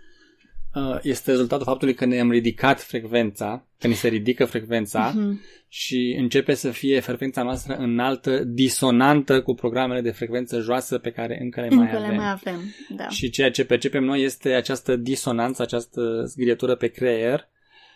este 1.02 1.32
rezultatul 1.32 1.66
faptului 1.66 1.94
că 1.94 2.06
ne-am 2.06 2.32
ridicat 2.32 2.82
frecvența, 2.82 3.68
că 3.80 3.88
ni 3.88 3.94
se 3.94 4.08
ridică 4.08 4.46
frecvența 4.46 5.12
Mhm. 5.16 5.42
și 5.68 6.16
începe 6.20 6.54
să 6.54 6.72
fie 6.72 7.00
frecvența 7.00 7.44
noastră 7.44 7.76
înaltă, 7.76 8.44
disonantă 8.44 9.42
cu 9.42 9.54
programele 9.54 10.02
de 10.02 10.12
frecvență 10.12 10.60
joasă 10.60 10.98
pe 10.98 11.12
care 11.12 11.38
încă 11.42 11.62
le 11.62 11.70
mai 11.70 11.86
Încă 11.86 11.98
avem. 11.98 12.10
le 12.10 12.16
mai 12.16 12.30
avem, 12.30 12.62
da. 12.90 13.08
Și 13.10 13.30
ceea 13.30 13.52
ce 13.52 13.66
percepem 13.66 14.04
noi 14.04 14.24
este 14.24 14.54
această 14.54 14.96
disonanță, 14.96 15.62
această 15.62 16.24
zgrietură 16.26 16.76
pe 16.76 16.88
creier 16.88 17.48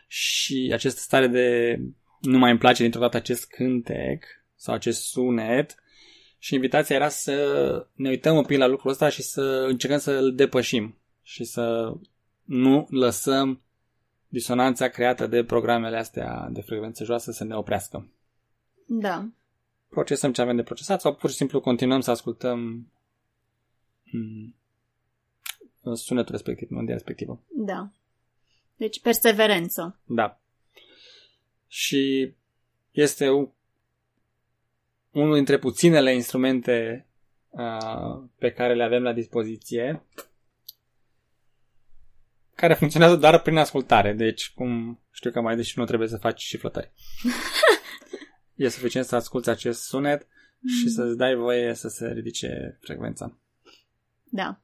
și 0.08 0.70
această 0.74 1.00
stare 1.00 1.28
de 1.28 1.78
nu 2.22 2.38
mai 2.38 2.50
îmi 2.50 2.60
place 2.60 2.82
dintr-o 2.82 3.00
dată 3.02 3.18
acest 3.18 3.48
cântec 3.50 4.24
sau 4.56 4.74
acest 4.76 5.02
sunet 5.02 5.76
și 6.40 6.54
invitația 6.54 6.96
era 6.96 7.08
să 7.10 7.36
ne 7.94 8.10
uităm 8.10 8.36
un 8.36 8.44
pic 8.44 8.58
la 8.58 8.68
lucrul 8.68 8.92
ăsta 8.92 9.10
și 9.10 9.22
să 9.22 9.66
încercăm 9.68 10.00
să 10.00 10.12
îl 10.12 10.36
depășim 10.36 10.98
și 11.24 11.44
să 11.44 11.94
nu 12.50 12.88
lăsăm 12.90 13.62
disonanța 14.28 14.88
creată 14.88 15.28
de 15.28 15.44
programele 15.44 15.98
astea 15.98 16.50
de 16.52 16.62
frecvență 16.62 17.04
joasă 17.04 17.32
să 17.32 17.44
ne 17.44 17.56
oprească. 17.56 18.08
Da. 18.86 19.28
Procesăm 19.90 20.32
ce 20.32 20.42
avem 20.42 20.56
de 20.56 20.64
procesat 20.64 21.02
sau 21.02 21.16
pur 21.16 21.30
și 21.30 21.36
simplu 21.36 21.62
continuăm 21.62 22.00
să 22.00 22.12
ascultăm 22.12 22.88
mm, 24.04 24.56
sunetul 25.94 26.32
respectiv, 26.32 26.70
melodia 26.70 26.94
respectivă. 26.94 27.42
Da. 27.48 27.90
Deci 28.76 29.02
perseverență. 29.02 30.00
Da. 30.06 30.40
Și 31.68 32.34
este 32.92 33.30
un, 33.30 33.50
unul 35.12 35.36
dintre 35.36 35.58
puținele 35.58 36.14
instrumente 36.14 37.06
uh, 37.50 38.24
pe 38.38 38.52
care 38.52 38.76
le 38.76 38.84
avem 38.84 39.04
la 39.04 39.14
dispoziție 39.14 40.04
care 42.60 42.74
funcționează 42.74 43.16
doar 43.16 43.42
prin 43.42 43.58
ascultare. 43.58 44.14
Deci, 44.14 44.52
cum 44.56 45.00
știu 45.12 45.32
că 45.32 45.42
mai 45.42 45.56
deși 45.56 45.80
nu 45.80 45.86
trebuie 45.86 46.08
să 46.08 46.18
faci 46.18 46.42
și 46.42 46.58
flotări. 46.58 46.92
e 48.56 48.68
suficient 48.70 49.06
să 49.06 49.16
asculți 49.16 49.50
acest 49.50 49.82
sunet 49.82 50.28
și 50.68 50.90
să-ți 50.90 51.18
dai 51.18 51.36
voie 51.36 51.74
să 51.74 51.88
se 51.88 52.08
ridice 52.08 52.78
frecvența. 52.82 53.38
Da. 54.24 54.62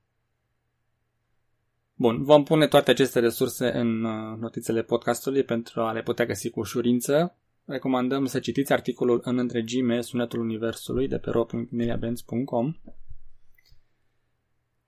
Bun, 1.94 2.24
vom 2.24 2.44
pune 2.44 2.68
toate 2.68 2.92
aceste 2.92 3.20
resurse 3.20 3.72
în 3.72 4.04
uh, 4.04 4.38
notițele 4.38 4.84
podcastului 4.84 5.44
pentru 5.44 5.82
a 5.82 5.92
le 5.92 6.04
putea 6.04 6.26
găsi 6.26 6.50
cu 6.50 6.60
ușurință. 6.60 7.38
Recomandăm 7.66 8.26
să 8.26 8.40
citiți 8.40 8.74
articolul 8.74 9.22
în 9.24 9.38
întregime 9.38 10.02
Sunetul 10.02 10.40
Universului 10.40 11.08
de 11.08 11.18
pe 11.18 11.30
ro.neliabenz.com 11.30 12.76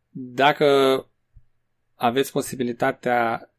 Dacă 0.09 0.65
aveți 1.97 2.31
posibilitatea 2.31 3.51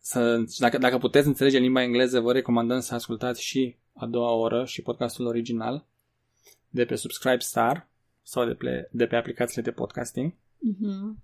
să, 0.00 0.44
dacă, 0.58 0.78
dacă 0.78 0.98
puteți 0.98 1.26
înțelege 1.26 1.58
limba 1.58 1.82
engleză, 1.82 2.20
vă 2.20 2.32
recomandăm 2.32 2.80
să 2.80 2.94
ascultați 2.94 3.42
și 3.42 3.76
a 3.92 4.06
doua 4.06 4.32
oră 4.32 4.64
și 4.64 4.82
podcastul 4.82 5.26
original 5.26 5.86
de 6.68 6.84
pe 6.84 6.94
Subscribe 6.94 7.38
Star 7.38 7.88
sau 8.22 8.46
de 8.46 8.54
pe, 8.54 8.88
de 8.92 9.06
pe 9.06 9.16
aplicațiile 9.16 9.62
de 9.62 9.70
podcasting. 9.70 10.32
Mhm. 10.58 11.22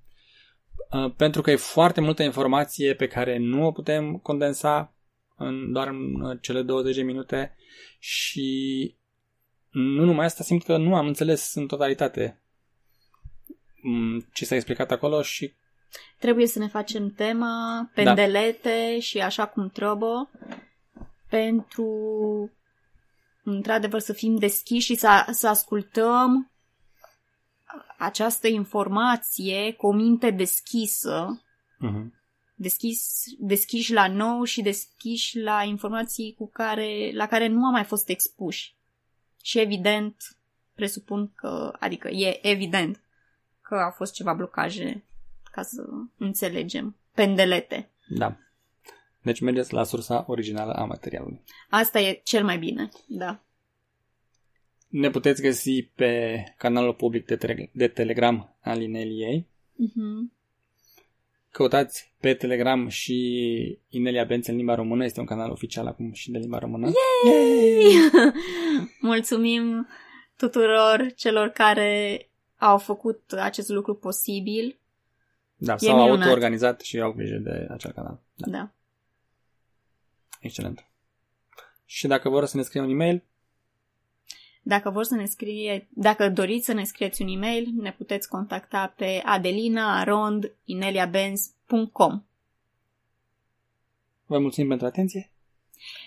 Uh, 0.91 1.13
pentru 1.17 1.43
că 1.43 1.51
e 1.51 1.57
foarte 1.57 2.01
multă 2.01 2.23
informație 2.23 2.95
pe 2.95 3.07
care 3.07 3.39
nu 3.39 3.67
o 3.67 3.73
putem 3.73 4.17
condensa 4.17 4.95
în 5.37 5.73
doar 5.73 5.89
în 5.89 6.21
uh, 6.21 6.39
cele 6.41 6.63
20 6.63 6.97
de 6.97 7.03
minute 7.03 7.57
și 7.99 8.95
nu 9.71 10.05
numai 10.05 10.25
asta, 10.25 10.45
simt 10.45 10.65
că 10.65 10.77
nu 10.77 10.95
am 10.95 11.07
înțeles 11.07 11.55
în 11.55 11.67
totalitate 11.67 12.41
mm, 13.83 14.27
ce 14.33 14.45
s-a 14.45 14.55
explicat 14.55 14.91
acolo 14.91 15.23
și 15.23 15.55
Trebuie 16.19 16.47
să 16.47 16.59
ne 16.59 16.69
facem 16.69 17.11
tema, 17.11 17.91
pendelete 17.95 18.91
da. 18.93 19.01
și 19.01 19.19
așa 19.21 19.47
cum 19.47 19.69
trebuie 19.69 20.29
pentru 21.29 21.91
într-adevăr 23.43 24.01
să 24.01 24.13
fim 24.13 24.37
deschiși 24.37 24.87
și 24.87 24.95
să, 24.95 25.27
să 25.31 25.49
ascultăm 25.49 26.51
această 27.99 28.47
informație 28.47 29.73
cu 29.73 29.87
o 29.87 29.93
minte 29.93 30.31
deschisă, 30.31 31.43
uh-huh. 31.85 32.07
deschis, 32.55 33.25
deschiși 33.39 33.93
la 33.93 34.09
nou 34.09 34.45
și 34.45 34.63
deschiși 34.63 35.39
la 35.39 35.63
informații 35.63 36.35
cu 36.39 36.49
care, 36.49 37.11
la 37.13 37.27
care 37.27 37.47
nu 37.47 37.65
am 37.65 37.73
mai 37.73 37.85
fost 37.85 38.09
expuși. 38.09 38.77
Și 39.43 39.59
evident, 39.59 40.17
presupun 40.75 41.33
că, 41.35 41.77
adică 41.81 42.09
e 42.09 42.47
evident 42.47 43.01
că 43.61 43.75
au 43.75 43.91
fost 43.91 44.13
ceva 44.13 44.33
blocaje 44.33 45.05
ca 45.57 45.63
să 45.63 45.83
înțelegem. 46.19 46.97
Pendelete. 47.15 47.91
Da. 48.09 48.37
Deci 49.23 49.41
mergeți 49.41 49.73
la 49.73 49.85
sursa 49.85 50.25
originală 50.29 50.73
a 50.73 50.85
materialului. 50.85 51.43
Asta 51.71 52.01
e 52.01 52.21
cel 52.25 52.45
mai 52.45 52.59
bine, 52.59 52.89
da. 53.07 53.41
Ne 54.89 55.11
puteți 55.11 55.43
găsi 55.43 55.83
pe 55.83 56.43
canalul 56.59 56.95
public 56.95 57.27
de, 57.27 57.37
te- 57.37 57.71
de 57.73 57.89
Telegram 57.89 58.57
al 58.61 58.81
Ineliei. 58.83 59.47
Uh-huh. 59.75 60.35
Căutați 61.51 62.15
pe 62.21 62.35
Telegram 62.35 62.89
și 62.89 63.79
Inelia 63.89 64.25
Benț 64.25 64.47
în 64.47 64.57
limba 64.57 64.75
română. 64.75 65.05
Este 65.05 65.21
un 65.21 65.27
canal 65.27 65.51
oficial 65.51 65.87
acum 65.87 66.13
și 66.13 66.31
de 66.31 66.39
limba 66.39 66.59
română. 66.59 66.91
Yay! 67.25 67.83
Yay! 67.83 68.33
Mulțumim 69.01 69.87
tuturor 70.37 71.13
celor 71.15 71.49
care 71.49 72.29
au 72.57 72.79
făcut 72.79 73.33
acest 73.33 73.69
lucru 73.69 73.95
posibil. 73.95 74.81
Da, 75.57 75.77
s-au 75.77 76.01
auto-organizat 76.01 76.81
și 76.81 77.01
au 77.01 77.13
grijă 77.13 77.37
de 77.37 77.67
acel 77.71 77.93
canal. 77.93 78.21
Da. 78.35 78.51
da. 78.51 78.71
Excelent. 80.41 80.87
Și 81.85 82.07
dacă 82.07 82.29
vor 82.29 82.45
să 82.45 82.57
ne 82.57 82.63
scrie 82.63 82.81
un 82.81 82.91
e-mail, 82.91 83.23
dacă 84.69 84.91
vor 84.91 85.05
să 85.05 85.15
ne 85.15 85.25
scrie, 85.25 85.89
dacă 85.91 86.31
doriți 86.31 86.65
să 86.65 86.73
ne 86.73 86.85
scrieți 86.85 87.23
un 87.23 87.29
e-mail, 87.29 87.69
ne 87.75 87.93
puteți 87.93 88.29
contacta 88.29 88.95
pe 88.97 89.23
adelina.arond.ineliabenz.com 89.25 92.23
Vă 94.27 94.39
mulțumim 94.39 94.69
pentru 94.69 94.87
atenție. 94.87 95.31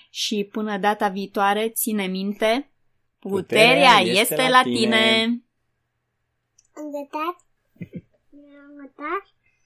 Și 0.09 0.49
până 0.51 0.77
data 0.77 1.07
viitoare, 1.07 1.69
ține 1.69 2.05
minte, 2.05 2.69
puterea, 3.19 3.67
puterea 3.67 3.99
este, 3.99 4.19
este 4.19 4.49
la 4.49 4.61
tine. 4.61 4.79
tine. 4.79 5.41